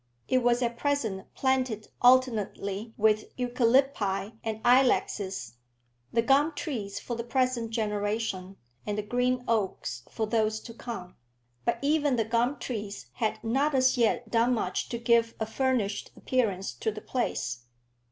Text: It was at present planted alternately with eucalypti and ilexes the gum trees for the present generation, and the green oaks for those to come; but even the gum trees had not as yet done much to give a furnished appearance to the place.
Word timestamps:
It 0.27 0.39
was 0.39 0.63
at 0.63 0.79
present 0.79 1.31
planted 1.35 1.89
alternately 2.01 2.91
with 2.97 3.37
eucalypti 3.37 4.35
and 4.43 4.59
ilexes 4.63 5.57
the 6.11 6.23
gum 6.23 6.53
trees 6.55 6.99
for 6.99 7.15
the 7.15 7.23
present 7.23 7.69
generation, 7.69 8.57
and 8.83 8.97
the 8.97 9.03
green 9.03 9.43
oaks 9.47 10.01
for 10.09 10.25
those 10.25 10.59
to 10.61 10.73
come; 10.73 11.17
but 11.65 11.77
even 11.83 12.15
the 12.15 12.25
gum 12.25 12.57
trees 12.57 13.11
had 13.13 13.43
not 13.43 13.75
as 13.75 13.95
yet 13.95 14.31
done 14.31 14.55
much 14.55 14.89
to 14.89 14.97
give 14.97 15.35
a 15.39 15.45
furnished 15.45 16.09
appearance 16.17 16.73
to 16.73 16.91
the 16.91 16.99
place. 17.01 17.65